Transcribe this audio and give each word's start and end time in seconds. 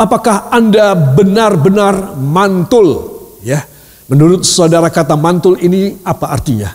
Apakah 0.00 0.48
Anda 0.48 0.96
benar-benar 0.96 2.16
mantul? 2.16 3.20
Ya, 3.44 3.68
menurut 4.08 4.48
saudara 4.48 4.88
kata 4.88 5.12
mantul 5.12 5.60
ini 5.60 6.00
apa 6.00 6.32
artinya? 6.32 6.72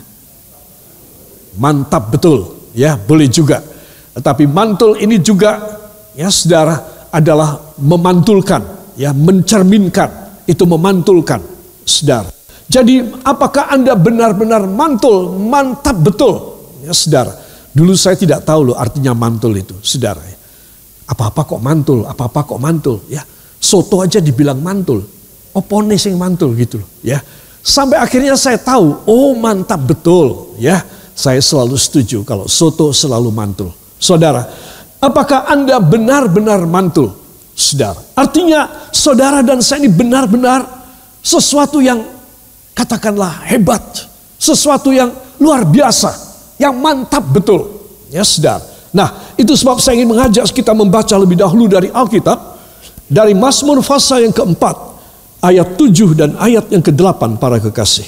Mantap 1.58 2.14
betul, 2.14 2.70
ya 2.70 2.94
boleh 2.94 3.26
juga. 3.26 3.58
Tetapi 4.14 4.46
mantul 4.46 4.94
ini 5.02 5.18
juga, 5.18 5.58
ya 6.14 6.30
saudara 6.30 7.10
adalah 7.10 7.74
memantulkan, 7.82 8.94
ya 8.94 9.10
mencerminkan, 9.10 10.38
itu 10.46 10.62
memantulkan, 10.62 11.42
saudara. 11.82 12.30
Jadi 12.70 13.26
apakah 13.26 13.74
Anda 13.74 13.98
benar-benar 13.98 14.70
mantul, 14.70 15.34
mantap 15.34 15.98
betul, 15.98 16.62
ya 16.86 16.94
saudara. 16.94 17.34
Dulu 17.74 17.90
saya 17.98 18.14
tidak 18.14 18.46
tahu 18.46 18.70
loh 18.70 18.76
artinya 18.78 19.18
mantul 19.18 19.50
itu, 19.58 19.74
saudara. 19.82 20.22
Apa-apa 21.06 21.46
kok 21.46 21.62
mantul, 21.62 22.02
apa-apa 22.02 22.40
kok 22.42 22.58
mantul, 22.58 23.02
ya. 23.06 23.22
Soto 23.56 24.02
aja 24.02 24.18
dibilang 24.18 24.58
mantul, 24.58 25.02
opone 25.54 25.94
sing 25.96 26.18
mantul 26.18 26.52
gitu 26.58 26.82
loh, 26.82 26.88
ya. 27.02 27.22
Sampai 27.62 27.98
akhirnya 27.98 28.38
saya 28.38 28.58
tahu, 28.58 29.06
oh 29.06 29.34
mantap 29.34 29.82
betul, 29.86 30.54
ya 30.58 30.82
saya 31.16 31.40
selalu 31.40 31.80
setuju 31.80 32.20
kalau 32.28 32.44
soto 32.44 32.92
selalu 32.92 33.32
mantul. 33.32 33.72
Saudara, 33.96 34.44
apakah 35.00 35.48
Anda 35.48 35.80
benar-benar 35.80 36.68
mantul? 36.68 37.16
Saudara, 37.56 37.96
artinya 38.12 38.92
saudara 38.92 39.40
dan 39.40 39.64
saya 39.64 39.80
ini 39.80 39.88
benar-benar 39.88 40.68
sesuatu 41.24 41.80
yang 41.80 42.04
katakanlah 42.76 43.48
hebat, 43.48 43.80
sesuatu 44.36 44.92
yang 44.92 45.08
luar 45.40 45.64
biasa, 45.64 46.12
yang 46.60 46.76
mantap 46.76 47.24
betul. 47.32 47.80
Ya, 48.12 48.20
saudara. 48.20 48.75
Nah, 48.94 49.34
itu 49.34 49.54
sebab 49.56 49.82
saya 49.82 49.98
ingin 49.98 50.14
mengajak 50.14 50.50
kita 50.54 50.74
membaca 50.76 51.14
lebih 51.18 51.38
dahulu 51.38 51.66
dari 51.66 51.90
Alkitab 51.90 52.38
dari 53.06 53.34
Mazmur 53.34 53.82
pasal 53.82 54.26
yang 54.26 54.34
keempat 54.34 54.76
ayat 55.42 55.78
7 55.78 56.14
dan 56.18 56.34
ayat 56.38 56.66
yang 56.74 56.82
ke-8 56.82 57.38
para 57.38 57.62
kekasih. 57.62 58.06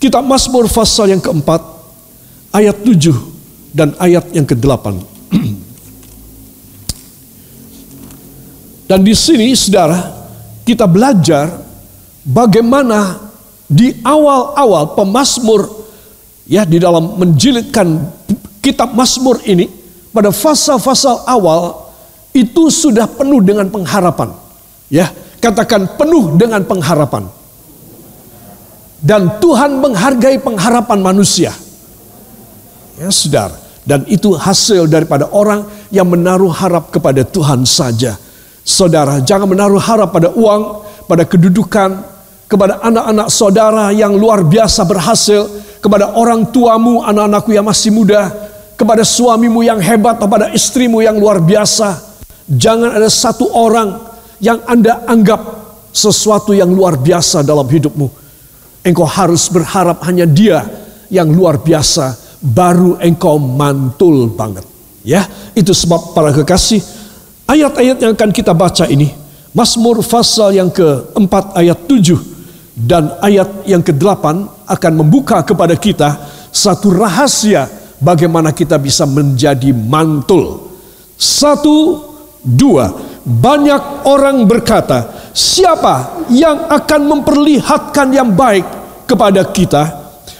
Kitab 0.00 0.24
Mazmur 0.24 0.68
pasal 0.68 1.12
yang 1.12 1.20
keempat 1.20 1.60
ayat 2.52 2.76
7 2.80 3.12
dan 3.76 3.92
ayat 4.00 4.24
yang 4.32 4.48
ke-8. 4.48 4.84
Dan 8.86 9.02
di 9.02 9.18
sini 9.18 9.50
saudara, 9.58 9.98
kita 10.62 10.86
belajar 10.86 11.50
bagaimana 12.22 13.18
di 13.66 13.98
awal-awal 14.06 14.94
pemazmur 14.94 15.66
ya 16.46 16.62
di 16.62 16.78
dalam 16.78 17.18
menjilidkan 17.18 17.98
kitab 18.62 18.94
Mazmur 18.94 19.42
ini 19.42 19.66
pada 20.16 20.32
fasa-fasa 20.32 21.28
awal 21.28 21.92
itu 22.32 22.72
sudah 22.72 23.04
penuh 23.04 23.44
dengan 23.44 23.68
pengharapan. 23.68 24.32
Ya, 24.88 25.12
katakan 25.44 26.00
penuh 26.00 26.40
dengan 26.40 26.64
pengharapan. 26.64 27.28
Dan 28.96 29.36
Tuhan 29.44 29.76
menghargai 29.76 30.40
pengharapan 30.40 30.98
manusia. 31.04 31.52
Ya 32.96 33.12
saudara. 33.12 33.60
Dan 33.86 34.02
itu 34.10 34.34
hasil 34.34 34.90
daripada 34.90 35.30
orang 35.30 35.62
yang 35.94 36.08
menaruh 36.08 36.50
harap 36.50 36.90
kepada 36.90 37.22
Tuhan 37.22 37.62
saja. 37.62 38.18
Saudara, 38.66 39.22
jangan 39.22 39.46
menaruh 39.46 39.78
harap 39.78 40.10
pada 40.10 40.34
uang, 40.34 40.82
pada 41.06 41.22
kedudukan, 41.22 42.02
kepada 42.50 42.82
anak-anak 42.82 43.30
saudara 43.30 43.94
yang 43.94 44.18
luar 44.18 44.42
biasa 44.42 44.82
berhasil, 44.82 45.46
kepada 45.78 46.18
orang 46.18 46.50
tuamu, 46.50 47.06
anak-anakku 47.06 47.54
yang 47.54 47.62
masih 47.62 47.94
muda, 47.94 48.45
kepada 48.76 49.02
suamimu 49.02 49.64
yang 49.64 49.80
hebat, 49.80 50.20
kepada 50.20 50.52
istrimu 50.52 51.00
yang 51.00 51.16
luar 51.16 51.40
biasa. 51.40 52.16
Jangan 52.46 52.94
ada 52.94 53.10
satu 53.10 53.50
orang 53.50 53.98
yang 54.38 54.62
Anda 54.68 55.02
anggap 55.08 55.40
sesuatu 55.90 56.52
yang 56.52 56.70
luar 56.70 57.00
biasa 57.00 57.42
dalam 57.42 57.66
hidupmu. 57.66 58.06
Engkau 58.86 59.08
harus 59.08 59.50
berharap 59.50 60.04
hanya 60.06 60.28
dia 60.28 60.62
yang 61.10 61.26
luar 61.32 61.58
biasa 61.58 62.14
baru 62.38 63.00
engkau 63.02 63.40
mantul 63.40 64.30
banget. 64.30 64.62
Ya, 65.02 65.26
itu 65.54 65.74
sebab 65.74 66.14
para 66.14 66.30
kekasih 66.30 66.82
ayat-ayat 67.46 67.96
yang 68.02 68.12
akan 68.14 68.30
kita 68.34 68.50
baca 68.50 68.90
ini 68.90 69.14
Mazmur 69.56 70.04
pasal 70.04 70.52
yang 70.52 70.68
keempat 70.68 71.56
ayat 71.56 71.88
tujuh 71.88 72.20
dan 72.76 73.16
ayat 73.24 73.64
yang 73.64 73.80
ke-8 73.80 74.24
akan 74.68 74.92
membuka 74.92 75.40
kepada 75.40 75.72
kita 75.78 76.12
satu 76.52 76.92
rahasia 76.92 77.64
bagaimana 78.00 78.52
kita 78.52 78.76
bisa 78.76 79.04
menjadi 79.04 79.72
mantul. 79.72 80.68
Satu, 81.16 82.02
dua, 82.44 82.92
banyak 83.24 84.06
orang 84.06 84.44
berkata, 84.46 85.30
siapa 85.32 86.26
yang 86.30 86.68
akan 86.70 87.00
memperlihatkan 87.16 88.08
yang 88.12 88.30
baik 88.36 88.64
kepada 89.08 89.42
kita? 89.50 89.82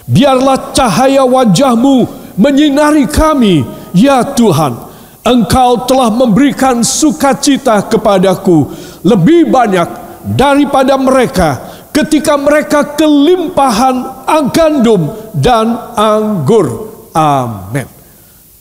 Biarlah 0.06 0.70
cahaya 0.70 1.26
wajahmu 1.26 2.06
menyinari 2.38 3.10
kami, 3.10 3.66
ya 3.90 4.22
Tuhan. 4.22 4.86
Engkau 5.26 5.82
telah 5.90 6.06
memberikan 6.06 6.86
sukacita 6.86 7.82
kepadaku 7.90 8.70
lebih 9.02 9.50
banyak 9.50 9.88
daripada 10.22 10.94
mereka 10.94 11.66
ketika 11.90 12.38
mereka 12.38 12.94
kelimpahan 12.94 14.22
gandum 14.54 15.10
dan 15.34 15.74
anggur. 15.98 16.85
Amin. 17.16 17.88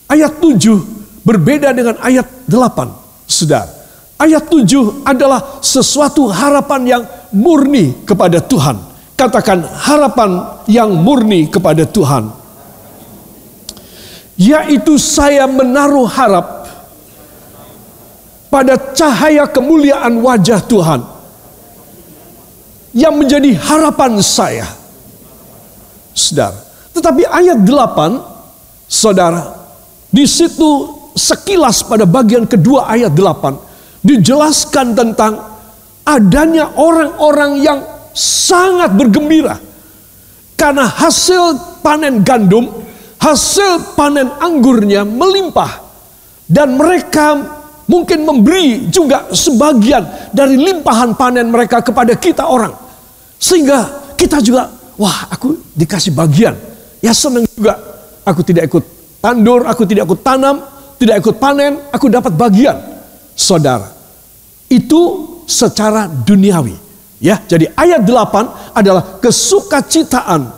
Ayat 0.08 0.40
7 0.40 0.80
berbeda 1.20 1.76
dengan 1.76 2.00
ayat 2.00 2.24
8. 2.48 3.28
Saudara, 3.28 3.68
ayat 4.16 4.48
7 4.48 5.04
adalah 5.04 5.60
sesuatu 5.60 6.32
harapan 6.32 6.82
yang 6.88 7.02
murni 7.36 7.92
kepada 8.08 8.40
Tuhan 8.40 8.96
Katakan 9.16 9.64
harapan 9.64 10.60
yang 10.68 10.92
murni 10.92 11.48
kepada 11.48 11.88
Tuhan. 11.88 12.28
Yaitu 14.36 15.00
saya 15.00 15.48
menaruh 15.48 16.04
harap 16.04 16.68
pada 18.52 18.76
cahaya 18.92 19.48
kemuliaan 19.48 20.20
wajah 20.20 20.60
Tuhan. 20.60 21.00
Yang 22.92 23.14
menjadi 23.16 23.50
harapan 23.56 24.20
saya. 24.20 24.68
Saudara. 26.12 26.60
Tetapi 26.92 27.24
ayat 27.24 27.64
8, 27.64 28.35
saudara, 28.86 29.54
di 30.10 30.24
situ 30.24 30.94
sekilas 31.12 31.82
pada 31.86 32.06
bagian 32.06 32.46
kedua 32.46 32.86
ayat 32.90 33.12
8 33.12 34.06
dijelaskan 34.06 34.94
tentang 34.94 35.32
adanya 36.06 36.70
orang-orang 36.78 37.58
yang 37.58 37.78
sangat 38.14 38.94
bergembira 38.94 39.58
karena 40.56 40.88
hasil 40.88 41.80
panen 41.84 42.24
gandum, 42.24 42.70
hasil 43.20 43.92
panen 43.98 44.30
anggurnya 44.40 45.04
melimpah 45.04 45.84
dan 46.46 46.78
mereka 46.78 47.56
mungkin 47.90 48.22
memberi 48.26 48.86
juga 48.90 49.30
sebagian 49.34 50.30
dari 50.30 50.58
limpahan 50.58 51.14
panen 51.18 51.50
mereka 51.50 51.82
kepada 51.82 52.14
kita 52.14 52.46
orang. 52.46 52.74
Sehingga 53.36 54.12
kita 54.16 54.40
juga, 54.40 54.70
wah 54.96 55.28
aku 55.28 55.58
dikasih 55.74 56.14
bagian. 56.14 56.54
Ya 57.04 57.12
senang 57.12 57.44
juga. 57.52 57.95
Aku 58.26 58.42
tidak 58.42 58.66
ikut 58.66 58.84
tandur, 59.22 59.62
aku 59.64 59.86
tidak 59.86 60.10
ikut 60.10 60.20
tanam, 60.26 60.60
tidak 60.98 61.22
ikut 61.22 61.36
panen, 61.38 61.78
aku 61.94 62.10
dapat 62.10 62.34
bagian. 62.34 62.74
Saudara, 63.36 63.86
itu 64.66 65.02
secara 65.46 66.10
duniawi. 66.10 66.74
Ya, 67.16 67.40
jadi 67.46 67.72
ayat 67.72 68.04
8 68.04 68.76
adalah 68.76 69.22
kesukacitaan 69.22 70.52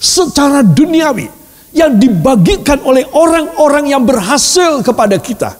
secara 0.00 0.64
duniawi 0.64 1.28
yang 1.76 2.00
dibagikan 2.00 2.80
oleh 2.80 3.04
orang-orang 3.12 3.92
yang 3.92 4.02
berhasil 4.06 4.80
kepada 4.80 5.20
kita. 5.20 5.52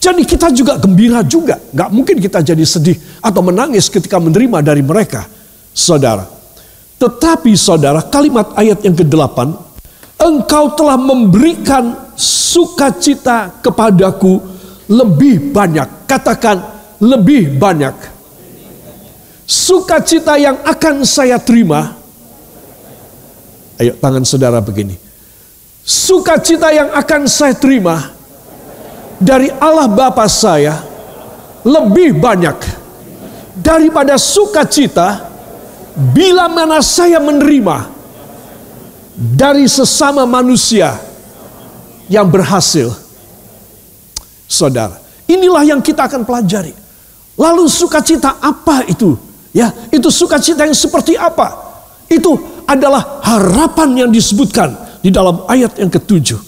Jadi 0.00 0.24
kita 0.24 0.48
juga 0.52 0.80
gembira 0.80 1.20
juga. 1.24 1.60
Gak 1.60 1.92
mungkin 1.92 2.16
kita 2.20 2.40
jadi 2.40 2.64
sedih 2.64 2.96
atau 3.20 3.40
menangis 3.44 3.92
ketika 3.92 4.16
menerima 4.16 4.64
dari 4.64 4.80
mereka. 4.80 5.28
Saudara. 5.76 6.24
Tetapi 7.00 7.52
saudara 7.56 8.04
kalimat 8.04 8.52
ayat 8.56 8.84
yang 8.84 8.96
ke-8. 8.96 9.69
Engkau 10.20 10.76
telah 10.76 11.00
memberikan 11.00 12.12
sukacita 12.14 13.60
kepadaku 13.64 14.36
lebih 14.92 15.50
banyak. 15.50 16.04
Katakan 16.04 16.60
lebih 17.00 17.56
banyak 17.56 18.20
sukacita 19.50 20.38
yang 20.38 20.62
akan 20.62 21.02
saya 21.02 21.42
terima. 21.42 21.98
Ayo 23.82 23.98
tangan 23.98 24.22
saudara 24.22 24.62
begini. 24.62 24.94
Sukacita 25.82 26.70
yang 26.70 26.94
akan 26.94 27.26
saya 27.26 27.58
terima 27.58 28.14
dari 29.18 29.50
Allah 29.58 29.90
Bapa 29.90 30.30
saya 30.30 30.78
lebih 31.66 32.14
banyak 32.14 32.56
daripada 33.58 34.14
sukacita 34.14 35.26
bila 36.14 36.46
mana 36.46 36.78
saya 36.78 37.18
menerima 37.18 37.99
dari 39.20 39.68
sesama 39.68 40.24
manusia 40.24 40.96
yang 42.08 42.24
berhasil. 42.32 42.88
Saudara, 44.48 44.96
inilah 45.28 45.62
yang 45.62 45.84
kita 45.84 46.08
akan 46.08 46.24
pelajari. 46.24 46.72
Lalu 47.36 47.68
sukacita 47.68 48.40
apa 48.40 48.88
itu? 48.88 49.14
Ya, 49.52 49.70
itu 49.92 50.08
sukacita 50.08 50.64
yang 50.64 50.74
seperti 50.74 51.20
apa? 51.20 51.52
Itu 52.08 52.64
adalah 52.64 53.20
harapan 53.22 54.08
yang 54.08 54.10
disebutkan 54.10 54.74
di 55.04 55.12
dalam 55.12 55.44
ayat 55.46 55.76
yang 55.76 55.92
ketujuh. 55.92 56.40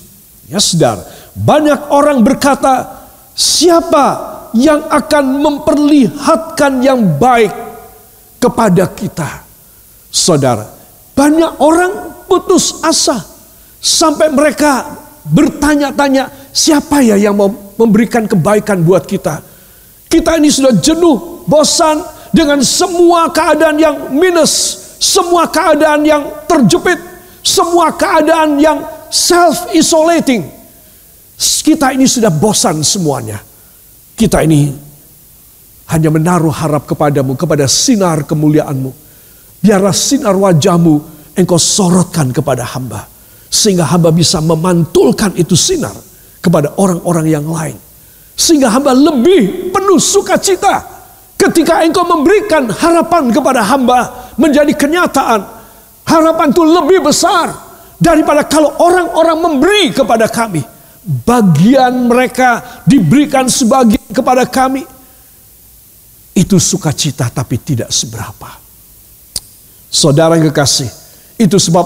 Ya, 0.49 0.59
saudara, 0.59 1.05
banyak 1.37 1.93
orang 1.93 2.25
berkata, 2.25 3.05
siapa 3.37 4.05
yang 4.57 4.85
akan 4.89 5.25
memperlihatkan 5.39 6.73
yang 6.83 7.01
baik 7.21 7.53
kepada 8.43 8.91
kita? 8.93 9.47
Saudara, 10.13 10.69
banyak 11.17 11.57
orang 11.63 12.12
putus 12.33 12.81
asa 12.81 13.21
sampai 13.77 14.33
mereka 14.33 14.89
bertanya-tanya, 15.29 16.33
siapa 16.49 17.05
ya 17.05 17.21
yang 17.21 17.37
mau 17.37 17.53
memberikan 17.77 18.25
kebaikan 18.25 18.81
buat 18.81 19.05
kita? 19.05 19.45
Kita 20.09 20.41
ini 20.41 20.49
sudah 20.49 20.73
jenuh, 20.81 21.45
bosan 21.45 22.01
dengan 22.33 22.65
semua 22.65 23.29
keadaan 23.29 23.77
yang 23.77 23.97
minus, 24.17 24.81
semua 24.97 25.45
keadaan 25.53 26.09
yang 26.09 26.25
terjepit, 26.49 26.97
semua 27.45 27.93
keadaan 27.93 28.57
yang 28.57 28.81
self-isolating. 29.13 30.49
Kita 31.37 31.93
ini 31.93 32.09
sudah 32.09 32.33
bosan 32.33 32.81
semuanya. 32.81 33.45
Kita 34.17 34.41
ini 34.41 34.73
hanya 35.93 36.09
menaruh 36.09 36.53
harap 36.53 36.89
kepadamu, 36.89 37.37
kepada 37.37 37.69
sinar 37.69 38.25
kemuliaanmu. 38.25 38.91
Biarlah 39.61 39.93
sinar 39.93 40.33
wajahmu 40.33 41.12
engkau 41.37 41.61
sorotkan 41.61 42.31
kepada 42.33 42.65
hamba. 42.65 43.09
Sehingga 43.53 43.85
hamba 43.85 44.09
bisa 44.09 44.41
memantulkan 44.41 45.37
itu 45.37 45.53
sinar 45.53 45.93
kepada 46.41 46.73
orang-orang 46.81 47.27
yang 47.29 47.47
lain. 47.47 47.77
Sehingga 48.33 48.73
hamba 48.73 48.97
lebih 48.97 49.71
penuh 49.71 50.01
sukacita 50.01 50.81
ketika 51.37 51.85
engkau 51.85 52.07
memberikan 52.07 52.71
harapan 52.71 53.29
kepada 53.29 53.61
hamba 53.67 54.33
menjadi 54.41 54.73
kenyataan. 54.73 55.41
Harapan 56.03 56.51
itu 56.51 56.63
lebih 56.67 56.99
besar 57.07 57.55
daripada 57.99 58.43
kalau 58.47 58.75
orang-orang 58.83 59.39
memberi 59.39 59.85
kepada 59.95 60.27
kami. 60.27 60.63
Bagian 61.03 62.07
mereka 62.07 62.83
diberikan 62.87 63.47
sebagian 63.51 64.11
kepada 64.11 64.47
kami. 64.47 64.87
Itu 66.33 66.57
sukacita 66.57 67.29
tapi 67.29 67.61
tidak 67.61 67.93
seberapa. 67.93 68.49
Saudara 69.93 70.41
yang 70.41 70.49
kekasih, 70.49 70.89
itu 71.43 71.59
sebab 71.59 71.85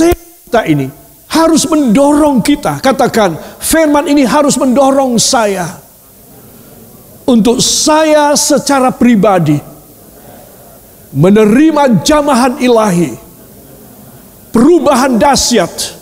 kita 0.00 0.64
ini 0.70 0.86
harus 1.34 1.66
mendorong 1.66 2.38
kita. 2.38 2.78
Katakan, 2.78 3.34
firman 3.58 4.06
ini 4.06 4.22
harus 4.22 4.54
mendorong 4.54 5.18
saya 5.18 5.66
untuk 7.26 7.58
saya 7.58 8.38
secara 8.38 8.94
pribadi 8.94 9.58
menerima 11.10 12.06
jamahan 12.06 12.62
ilahi, 12.62 13.18
perubahan 14.54 15.18
dahsyat 15.18 15.98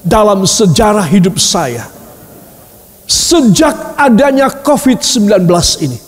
dalam 0.00 0.48
sejarah 0.48 1.04
hidup 1.04 1.36
saya. 1.36 1.84
Sejak 3.06 3.94
adanya 3.94 4.50
COVID-19 4.50 5.46
ini, 5.84 5.98